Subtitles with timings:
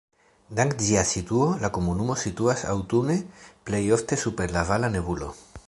[0.59, 3.19] Dank ĝia situo la komunumo situas aŭtune
[3.69, 5.33] plej ofte super la vala nebulo.